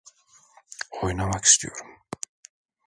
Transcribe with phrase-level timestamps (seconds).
[1.01, 1.87] Oynamak istiyorum.